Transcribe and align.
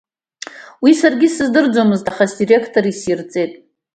Уи 0.83 0.91
саргьы 0.99 1.25
исыздырӡомызт, 1.29 2.05
аха 2.11 2.25
сдиректор 2.31 2.85
исирҵеит. 2.91 3.53